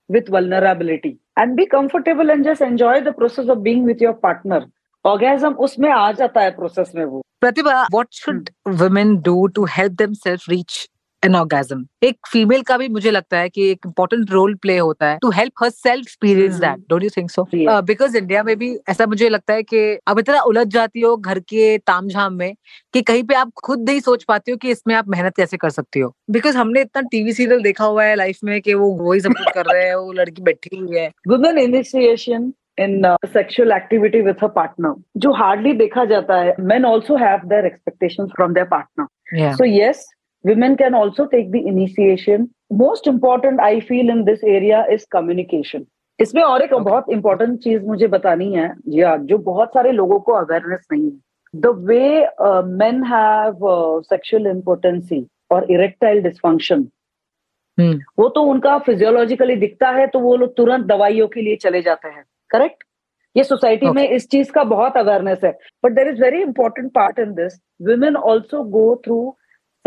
with 0.09 0.29
vulnerability. 0.31 1.13
And 1.39 1.55
be 1.55 1.65
comfortable 1.73 2.29
and 2.29 2.43
just 2.45 2.61
enjoy 2.61 3.01
the 3.01 3.13
process 3.15 3.49
of 3.49 3.59
being 3.59 3.87
with 3.89 4.05
your 4.05 4.13
partner. 4.25 4.61
Orgasm 5.05 5.55
उसमें 5.65 5.89
आ 5.89 6.11
जाता 6.11 6.41
है 6.41 6.51
प्रोसेस 6.51 6.91
में 6.95 7.03
वो। 7.05 7.21
Pratibha 7.41 7.81
what 7.91 8.07
should 8.13 8.49
women 8.79 9.15
do 9.21 9.45
to 9.47 9.65
help 9.77 9.91
themselves 9.91 10.49
reach 10.49 10.87
an 11.25 11.35
orgasm 11.35 11.83
एक 12.03 12.17
female 12.31 12.61
का 12.61 12.77
भी 12.77 12.87
मुझे 12.87 13.11
लगता 13.11 13.37
है 13.37 13.49
कि 13.49 13.69
एक 13.71 13.85
इम्पोर्टेंट 13.85 14.31
रोल 14.31 14.53
प्ले 14.55 14.77
होता 14.77 15.07
है 15.07 15.17
to 15.21 15.29
help 15.29 15.63
herself 15.69 16.01
experience. 16.01 16.55
That 16.55 16.79
don't 16.89 17.03
you 17.03 17.09
think 17.17 17.31
so 17.31 17.47
because 17.55 18.17
India 18.17 18.43
में 18.43 18.55
भी 18.57 18.73
ऐसा 18.89 19.05
मुझे 19.05 19.29
लगता 19.29 19.53
है 19.53 19.63
कि 19.63 19.79
अब 20.07 20.19
इतना 20.19 20.41
उलझ 20.41 20.67
जाती 20.67 21.01
हो 21.01 21.15
घर 21.17 21.39
के 21.39 21.77
तामझाम 21.77 22.33
में 22.33 22.53
कि 22.93 23.01
कहीं 23.01 23.23
पे 23.23 23.35
आप 23.35 23.51
खुद 23.63 23.89
नहीं 23.89 23.99
सोच 23.99 24.23
पाती 24.23 24.51
हो 24.51 24.57
कि 24.57 24.71
इसमें 24.71 24.95
आप 24.95 25.09
मेहनत 25.09 25.35
कैसे 25.37 25.57
कर 25.57 25.69
सकती 25.69 25.99
हो। 25.99 26.13
बिकॉज़ 26.29 26.57
हमने 26.57 26.81
इतना 26.81 27.01
टीवी 27.11 27.33
सीरियल 27.33 27.61
देखा 27.63 27.85
हुआ 27.85 28.03
है 28.03 28.15
लाइफ 28.15 28.39
में 28.43 28.59
कि 28.61 28.73
वो 28.73 28.91
वही 29.01 29.19
सब 29.19 29.33
कुछ 29.33 29.53
कर 29.55 29.73
रहे 29.73 29.87
हैं 29.87 29.95
वो 29.95 30.11
लड़की 30.11 30.41
बैठी 30.41 30.75
हुई 30.77 30.97
है। 30.99 31.11
Initiation 31.59 32.51
in 32.81 33.05
uh, 33.05 33.15
sexual 33.33 33.71
activity 33.75 34.19
with 34.25 34.43
her 34.43 34.49
partner 34.57 34.93
जो 35.17 35.31
hardly 35.39 35.73
देखा 35.77 36.05
जाता 36.05 36.35
है। 36.35 36.55
Men 36.69 36.85
also 36.89 37.17
have 37.23 37.41
their 37.53 37.65
expectations 37.69 38.31
from 38.37 38.55
their 38.57 38.69
partner 38.75 39.07
Yeah. 39.39 39.55
so 39.57 39.65
yes 39.69 39.99
women 40.45 40.75
can 40.77 40.93
also 40.93 41.25
take 41.25 41.51
the 41.51 41.61
initiation 41.67 42.49
most 42.71 43.07
important 43.07 43.59
i 43.59 43.79
feel 43.79 44.09
in 44.09 44.25
this 44.25 44.43
area 44.43 44.83
is 44.91 45.05
communication 45.15 45.85
इसमें 46.19 46.41
और 46.43 46.61
एक 46.61 46.73
Okay. 46.73 46.83
बहुत 46.85 47.05
important 47.09 47.59
चीज़ 47.59 47.83
मुझे 47.83 48.07
बतानी 48.07 48.53
है 48.53 48.67
हाँ 48.67 49.17
जो 49.17 49.37
बहुत 49.37 49.69
सारे 49.73 49.91
लोगों 49.91 50.19
को 50.19 50.33
अवेयरनेस 50.33 50.87
नहीं 50.91 51.03
है 51.03 51.19
the 51.53 51.71
way 51.89 52.25
uh, 52.47 52.61
men 52.81 53.01
have 53.03 53.63
uh, 53.63 54.01
sexual 54.09 54.45
impotency 54.45 55.21
or 55.49 55.61
erectile 55.75 56.21
dysfunction 56.25 56.83
हम्म 57.77 57.99
वो 58.19 58.27
तो 58.29 58.41
उनका 58.43 58.77
फिजियोलॉजिकली 58.85 59.55
दिखता 59.55 59.89
है 59.89 60.07
तो 60.07 60.19
वो 60.19 60.35
लोग 60.35 60.55
तुरंत 60.57 60.85
दवाइयों 60.85 61.27
के 61.27 61.41
लिए 61.41 61.55
चले 61.55 61.81
जाते 61.81 62.07
हैं 62.07 62.23
करेक्ट 62.51 62.83
ये 63.35 63.43
सोसाइटी 63.43 63.85
Okay. 63.85 63.95
में 63.95 64.09
इस 64.09 64.29
चीज़ 64.29 64.51
का 64.51 64.63
बहुत 64.63 64.97
अवेयरनेस 64.97 65.43
है 65.43 65.51
but 65.85 65.91
there 65.91 66.07
is 66.07 66.21
very 66.21 66.41
important 66.41 66.91
part 66.93 67.19
in 67.19 67.33
this 67.33 67.59
women 67.81 68.15
also 68.29 68.63
go 68.71 68.85
through 69.03 69.25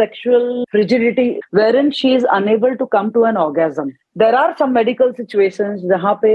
sexual 0.03 0.65
frigidity 0.71 1.29
wherein 1.51 1.91
she 2.01 2.15
is 2.15 2.27
unable 2.39 2.77
to 2.83 2.87
come 2.97 3.13
to 3.13 3.25
an 3.31 3.37
orgasm. 3.37 3.93
There 4.15 4.37
are 4.43 4.57
some 4.57 4.73
medical 4.73 5.15
situations 5.21 5.85
pe 6.23 6.35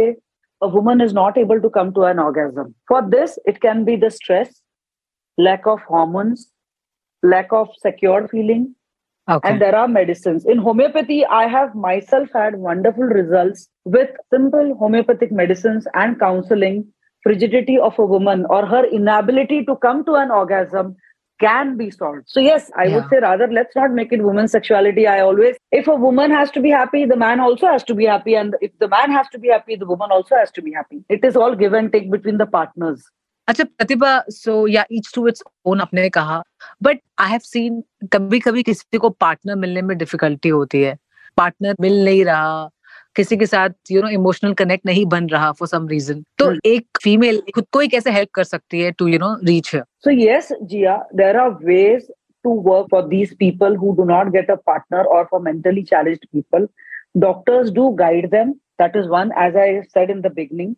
a 0.61 0.67
woman 0.67 1.01
is 1.01 1.13
not 1.13 1.37
able 1.37 1.59
to 1.61 1.69
come 1.69 1.93
to 1.95 2.05
an 2.11 2.19
orgasm. 2.19 2.73
For 2.87 3.01
this 3.15 3.37
it 3.45 3.61
can 3.65 3.83
be 3.89 3.95
the 3.95 4.09
stress 4.19 4.61
lack 5.37 5.67
of 5.67 5.81
hormones 5.81 6.49
lack 7.23 7.53
of 7.61 7.69
secure 7.85 8.27
feeling 8.33 8.73
okay 9.29 9.47
and 9.47 9.61
there 9.61 9.75
are 9.75 9.87
medicines. 9.93 10.45
In 10.45 10.57
homeopathy 10.65 11.17
i 11.37 11.47
have 11.53 11.73
myself 11.85 12.29
had 12.33 12.59
wonderful 12.67 13.09
results 13.17 13.65
with 13.95 14.13
simple 14.33 14.69
homeopathic 14.83 15.33
medicines 15.39 15.89
and 16.03 16.19
counseling 16.21 16.85
frigidity 17.23 17.77
of 17.87 17.99
a 17.99 18.05
woman 18.13 18.45
or 18.57 18.65
her 18.65 18.83
inability 18.99 19.59
to 19.65 19.75
come 19.87 20.05
to 20.05 20.15
an 20.21 20.31
orgasm 20.31 20.95
can 21.40 21.70
be 21.78 21.86
solved 21.90 22.24
so 22.32 22.42
yes 22.42 22.66
i 22.80 22.84
Yeah. 22.84 22.94
would 22.96 23.08
say 23.12 23.18
rather 23.22 23.46
let's 23.58 23.78
not 23.78 23.94
make 24.00 24.12
it 24.16 24.20
women's 24.26 24.52
sexuality 24.56 25.06
i 25.12 25.16
always 25.28 25.56
if 25.78 25.88
a 25.94 25.96
woman 26.02 26.34
has 26.38 26.52
to 26.56 26.60
be 26.66 26.74
happy 26.74 27.00
the 27.12 27.16
man 27.22 27.40
also 27.46 27.66
has 27.70 27.86
to 27.88 27.96
be 28.02 28.06
happy 28.10 28.36
and 28.42 28.54
if 28.68 28.72
the 28.84 28.88
man 28.92 29.16
has 29.16 29.32
to 29.32 29.40
be 29.46 29.48
happy 29.54 29.78
the 29.80 29.88
woman 29.94 30.14
also 30.18 30.36
has 30.42 30.52
to 30.58 30.62
be 30.68 30.74
happy 30.76 31.00
it 31.16 31.24
is 31.30 31.40
all 31.44 31.56
give 31.64 31.74
and 31.80 31.92
take 31.96 32.08
between 32.16 32.38
the 32.44 32.48
partners 32.60 33.10
अच्छा 33.48 33.64
प्रतिभा 33.78 34.10
सो 34.30 34.52
या 34.68 34.84
each 34.92 35.10
to 35.14 35.26
its 35.28 35.42
own 35.70 35.80
आपने 35.80 36.08
कहा 36.16 36.42
but 36.82 36.98
I 37.20 37.30
have 37.30 37.40
seen 37.44 37.82
कभी 38.12 38.38
कभी 38.40 38.62
किसी 38.68 38.98
को 39.04 39.08
partner 39.24 39.56
मिलने 39.64 39.82
में 39.88 39.96
डिफिकल्टी 39.98 40.48
होती 40.48 40.82
है 40.82 40.96
पार्टनर 41.36 41.74
मिल 41.80 42.04
नहीं 42.04 42.24
रहा 42.24 42.68
किसी 43.17 43.37
के 43.37 43.45
साथ 43.45 43.91
यू 43.91 44.01
नो 44.01 44.09
इमोशनल 44.11 44.53
कनेक्ट 44.53 44.85
नहीं 44.85 45.05
बन 45.07 45.27
रहा 45.29 45.51
फॉर 45.51 45.67
सम 45.67 45.87
रीजन 45.87 46.23
तो 46.39 46.51
एक 46.65 46.99
फीमेल 47.03 47.41
खुद 47.55 47.65
को 47.73 47.79
ही 47.79 47.87
कैसे 47.87 48.11
हेल्प 48.11 48.29
कर 48.33 48.43
सकती 48.45 48.81
है 48.81 48.91
to 48.99 49.07
you 49.07 49.19
know 49.19 49.33
reach 49.45 49.75
so 49.75 50.11
yes 50.11 50.51
Jia 50.63 50.97
there 51.15 51.37
are 51.37 51.49
ways 51.63 52.07
to 52.45 52.53
work 52.63 52.87
for 52.91 53.07
these 53.07 53.33
people 53.37 53.75
who 53.75 53.93
do 53.95 54.03
not 54.05 54.31
get 54.33 54.51
a 54.51 54.55
partner 54.67 55.05
और 55.15 55.23
for 55.31 55.41
mentally 55.41 55.83
challenge 55.85 56.17
people 56.17 56.67
doctors 57.17 57.69
do 57.71 57.89
guide 57.99 58.29
them 58.31 58.51
that 58.81 58.95
is 58.97 59.07
one 59.09 59.31
as 59.45 59.57
I 59.57 59.81
said 59.87 60.11
in 60.11 60.21
the 60.21 60.31
beginning 60.35 60.75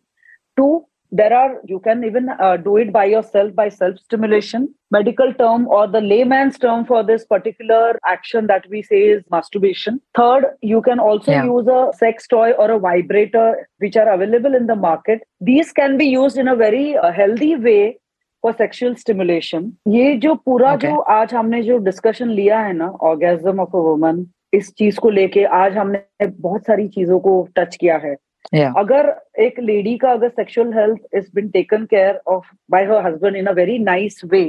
to 0.56 0.68
there 1.12 1.32
are, 1.36 1.60
you 1.64 1.80
can 1.80 2.04
even 2.04 2.28
uh, 2.28 2.56
do 2.56 2.76
it 2.76 2.92
by 2.92 3.04
yourself 3.06 3.54
by 3.54 3.68
self 3.68 3.98
stimulation. 3.98 4.72
Medical 4.90 5.32
term 5.34 5.66
or 5.68 5.86
the 5.86 6.00
layman's 6.00 6.58
term 6.58 6.84
for 6.84 7.02
this 7.02 7.24
particular 7.24 7.98
action 8.06 8.46
that 8.48 8.64
we 8.68 8.82
say 8.82 9.02
is 9.10 9.22
masturbation. 9.30 10.00
Third, 10.16 10.46
you 10.62 10.82
can 10.82 10.98
also 10.98 11.32
Yeah. 11.32 11.44
use 11.44 11.66
a 11.68 11.92
sex 11.96 12.26
toy 12.26 12.50
or 12.52 12.70
a 12.72 12.78
vibrator, 12.78 13.68
which 13.78 13.96
are 13.96 14.08
available 14.08 14.54
in 14.54 14.66
the 14.66 14.76
market. 14.76 15.22
These 15.40 15.72
can 15.72 15.96
be 15.96 16.06
used 16.06 16.38
in 16.38 16.48
a 16.48 16.56
very 16.56 16.96
uh, 16.96 17.12
healthy 17.12 17.56
way 17.56 17.96
for 18.44 18.52
sexual 18.52 18.94
stimulation 18.94 19.64
ये 19.88 20.14
जो 20.18 20.34
पूरा 20.34 20.72
Okay. 20.74 20.88
जो 20.88 20.98
आज 21.14 21.34
हमने 21.34 21.62
जो 21.62 21.76
discussion 21.88 22.30
लिया 22.30 22.60
है 22.60 22.72
ना 22.72 22.86
ऑर्गेजम 23.08 23.60
ऑफ़ 23.60 23.76
अ 23.76 23.80
वुमन 23.86 24.24
इस 24.54 24.72
चीज़ 24.78 24.98
को 25.00 25.10
लेके 25.10 25.44
आज 25.58 25.76
हमने 25.76 26.26
बहुत 26.26 26.64
सारी 26.66 26.86
चीज़ों 26.88 27.18
को 27.26 27.32
टच 27.56 27.76
किया 27.80 27.96
है 28.04 28.14
Yeah. 28.55 28.73
अगर 28.77 29.07
एक 29.43 29.59
लेडी 29.59 29.95
का 30.01 30.11
अगर 30.11 30.29
sexual 30.29 30.73
health 30.73 31.15
is 31.17 31.29
been 31.35 31.47
taken 31.55 31.85
care 31.93 32.19
of 32.35 32.49
by 32.71 32.83
her 32.91 33.05
husband 33.07 33.35
in 33.35 33.45
a 33.45 33.51
very 33.63 33.79
nice 33.89 34.21
way 34.35 34.45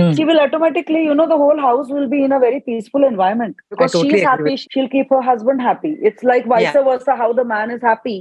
Hmm. 0.00 0.12
she 0.18 0.24
will 0.28 0.38
automatically, 0.42 1.00
you 1.06 1.14
know, 1.16 1.24
the 1.30 1.36
whole 1.40 1.58
house 1.62 1.88
will 1.94 2.06
be 2.12 2.18
in 2.26 2.32
a 2.34 2.36
very 2.42 2.60
peaceful 2.68 3.02
environment 3.06 3.56
because 3.72 3.90
totally 3.96 4.12
she's 4.12 4.14
agree 4.20 4.28
happy. 4.28 4.52
with- 4.54 4.62
She'll 4.74 4.86
keep 4.94 5.10
her 5.14 5.18
husband 5.26 5.64
happy. 5.64 5.90
It's 6.10 6.24
like 6.28 6.46
vice 6.52 6.68
Yeah. 6.68 6.86
versa. 6.86 7.16
How 7.18 7.26
the 7.40 7.44
man 7.50 7.74
is 7.74 7.82
happy, 7.88 8.14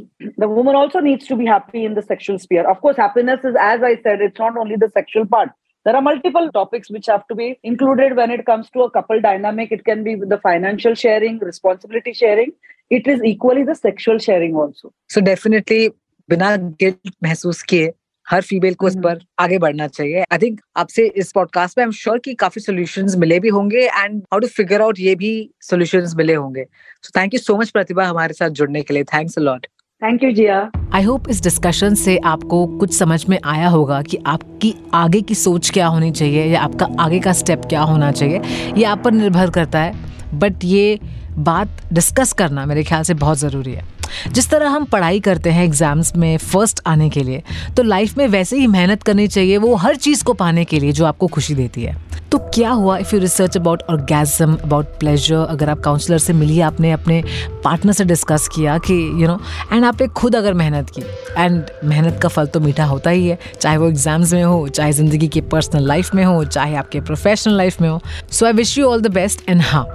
the 0.45 0.49
woman 0.55 0.79
also 0.79 1.03
needs 1.05 1.29
to 1.29 1.37
be 1.43 1.47
happy 1.51 1.83
in 1.91 1.95
the 1.99 2.03
sexual 2.09 2.41
sphere. 2.47 2.65
Of 2.73 2.81
course, 2.87 2.99
happiness 3.03 3.47
is, 3.51 3.59
as 3.67 3.85
I 3.91 3.93
said, 4.07 4.25
it's 4.27 4.43
not 4.45 4.59
only 4.65 4.79
the 4.83 4.89
sexual 4.99 5.29
part. 5.37 5.53
There 5.85 5.95
are 6.01 6.03
multiple 6.09 6.51
topics 6.59 6.91
which 6.97 7.09
have 7.13 7.23
to 7.31 7.39
be 7.43 7.47
included 7.73 8.17
when 8.21 8.35
it 8.39 8.45
comes 8.51 8.69
to 8.75 8.83
a 8.87 8.91
couple 8.99 9.23
dynamic. 9.29 9.71
It 9.79 9.85
can 9.91 10.03
be 10.09 10.17
the 10.35 10.41
financial 10.49 10.99
sharing, 11.05 11.39
responsibility 11.53 12.17
sharing. 12.25 12.51
It 12.90 13.06
is 13.06 13.20
equally 13.24 13.64
the 13.64 13.74
sexual 13.76 14.18
sharing 14.20 14.56
also. 14.56 14.90
So 15.10 15.20
definitely 15.22 15.88
बिना 16.28 16.56
guilt 16.56 17.10
महसूस 17.24 17.62
किए 17.62 17.92
हर 18.26 18.42
female 18.42 18.74
को 18.74 18.88
इस 18.88 18.94
हम्म। 18.94 19.02
पर 19.02 19.18
आगे 19.38 19.58
बढ़ना 19.58 19.86
चाहिए 19.88 20.22
I 20.22 20.38
think 20.38 20.60
आपसे 20.76 21.06
इस 21.16 21.32
पॉडकास्ट 21.32 21.78
में 21.78 21.82
आई 21.82 21.86
एम 21.86 21.92
श्योर 21.94 22.18
कि 22.18 22.34
काफ़ी 22.34 22.62
सॉल्यूशंस 22.62 23.16
मिले 23.16 23.38
भी 23.40 23.48
होंगे 23.48 23.84
and 23.86 24.22
how 24.32 24.40
to 24.40 24.46
figure 24.48 24.82
out 24.82 24.98
ये 25.00 25.14
भी 25.14 25.32
सॉल्यूशंस 25.62 26.14
मिले 26.16 26.34
होंगे 26.34 26.64
so 27.04 27.18
thank 27.20 27.34
you 27.34 27.40
so 27.40 27.56
much 27.56 27.70
Pratibha 27.70 28.06
हमारे 28.06 28.34
साथ 28.34 28.50
जुड़ने 28.60 28.82
के 28.82 28.94
लिए 28.94 29.04
thanks 29.14 29.38
a 29.38 29.42
lot 29.42 29.66
Thank 30.02 30.24
you, 30.24 30.30
Jia. 30.32 30.56
I 30.94 31.02
hope 31.02 31.28
इस 31.30 31.42
डिस्कशन 31.42 31.94
से 31.96 32.16
आपको 32.26 32.66
कुछ 32.78 32.92
समझ 32.94 33.24
में 33.28 33.38
आया 33.44 33.68
होगा 33.68 34.00
कि 34.02 34.18
आपकी 34.26 34.74
आगे 34.94 35.20
की 35.20 35.34
सोच 35.34 35.70
क्या 35.70 35.86
होनी 35.86 36.10
चाहिए 36.12 36.44
या 36.44 36.60
आपका 36.60 36.88
आगे 37.02 37.20
का 37.20 37.32
स्टेप 37.34 37.64
क्या 37.68 37.82
होना 37.82 38.10
चाहिए 38.12 38.40
ये 38.76 38.84
आप 38.86 39.02
पर 39.04 39.12
निर्भर 39.12 39.50
करता 39.50 39.80
है 39.80 40.38
बट 40.38 40.64
ये 40.64 40.98
बात 41.38 41.82
डिस्कस 41.92 42.32
करना 42.32 42.66
मेरे 42.66 42.84
ख्याल 42.84 43.02
से 43.02 43.14
बहुत 43.14 43.38
ज़रूरी 43.38 43.72
है। 43.72 43.84
जिस 44.32 44.48
तरह 44.50 44.68
हम 44.70 44.84
पढ़ाई 44.84 45.20
करते 45.20 45.50
हैं 45.50 45.64
एग्ज़ाम्स 45.64 46.14
में 46.16 46.36
फ़र्स्ट 46.38 46.80
आने 46.86 47.08
के 47.10 47.22
लिए 47.22 47.42
तो 47.76 47.82
लाइफ 47.82 48.16
में 48.18 48.26
वैसे 48.28 48.56
ही 48.58 48.66
मेहनत 48.66 49.02
करनी 49.02 49.26
चाहिए 49.28 49.56
वो 49.58 49.74
हर 49.76 49.96
चीज़ 49.96 50.24
को 50.24 50.32
पाने 50.34 50.64
के 50.64 50.80
लिए 50.80 50.92
जो 50.92 51.04
आपको 51.06 51.26
खुशी 51.26 51.54
देती 51.54 51.82
है। 51.82 51.96
तो 52.32 52.38
क्या 52.54 52.70
हुआ 52.70 52.96
if 52.98 53.14
you 53.14 53.20
research 53.20 53.56
about 53.56 53.82
orgasm 53.90 54.54
about 54.54 54.86
pleasure 55.00 55.34
अगर 55.40 55.70
आप 55.70 55.80
काउंसलर 55.80 56.18
से 56.18 56.32
मिली, 56.32 56.60
आपने 56.60 56.92
अपने 56.92 57.22
पार्टनर 57.64 57.92
से 57.92 58.04
डिस्कस 58.04 58.48
किया 58.54 58.78
कि 58.78 58.94
यू 59.22 59.28
नो 59.28 59.38
एंड 59.72 59.84
आपने 59.84 60.06
खुद 60.08 60.36
अगर 60.36 60.54
मेहनत 60.54 60.90
की 60.90 61.02
एंड 61.36 61.62
मेहनत 61.84 62.18
का 62.22 62.28
फल 62.28 62.46
तो 62.46 62.60
मीठा 62.60 62.84
होता 62.84 63.10
ही 63.10 63.26
है, 63.28 63.38
चाहे 63.60 63.76
वो 63.76 63.88
एग्ज़ाम्स 63.88 64.32
में 64.32 64.42
हो, 64.44 64.66
चाहे 64.68 64.92
ज़िंदगी 64.92 65.28
की 65.28 65.40
पर्सनल 65.42 65.86
लाइफ 65.88 66.14
में 66.14 66.24
हो, 66.24 66.42
चाहे 66.44 66.76
आपके 66.76 67.00
प्रोफेशनल 67.00 67.56
लाइफ 67.56 67.80
में 67.80 67.88
हो। 67.88 68.00
So 68.30 68.46
I 68.46 68.52
wish 68.52 68.76
you 68.78 68.88
all 68.88 69.00
the 69.00 69.12
best 69.12 69.48
and 69.48 69.62
हाँ। 69.62 69.86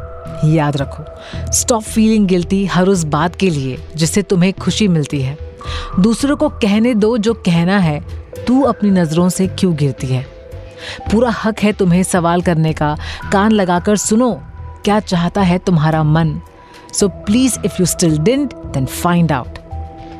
याद 0.45 0.77
रखो 0.77 1.03
स्टॉप 1.51 1.83
फीलिंग 1.83 2.27
गिल्टी 2.27 2.65
हर 2.65 2.87
उस 2.87 3.03
बात 3.03 3.35
के 3.35 3.49
लिए 3.49 3.87
जिससे 3.95 4.21
तुम्हें 4.21 4.53
खुशी 4.53 4.87
मिलती 4.87 5.21
है। 5.21 5.37
दूसरों 5.99 6.37
को 6.37 6.49
कहने 6.49 6.93
दो 6.93 7.17
जो 7.17 7.33
कहना 7.33 7.77
है, 7.77 8.05
तू 8.47 8.61
अपनी 8.61 8.89
नज़रों 8.89 9.29
से 9.29 9.47
क्यों 9.47 9.75
गिरती 9.75 10.07
है? 10.07 10.25
पूरा 11.11 11.29
हक 11.29 11.59
है 11.59 11.73
तुम्हें 11.73 12.03
सवाल 12.03 12.41
करने 12.41 12.73
का, 12.73 12.97
कान 13.31 13.51
लगाकर 13.51 13.97
सुनो, 13.97 14.41
क्या 14.85 14.99
चाहता 14.99 15.41
है 15.41 15.57
तुम्हारा 15.57 16.03
मन? 16.03 16.41
So 16.93 17.07
please 17.07 17.59
if 17.65 17.73
you 17.79 17.85
still 17.85 18.17
didn't 18.17 18.53
then 18.53 18.85
find 18.85 19.31
out 19.31 19.59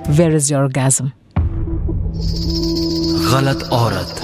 where 0.08 0.36
is 0.36 0.54
your 0.54 0.72
orgasm? 0.72 1.10
गलत 3.32 3.70
औरत। 3.72 4.22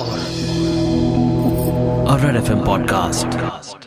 और 2.10 2.20
रेड 2.20 2.66
पॉडकास्ट 2.66 3.87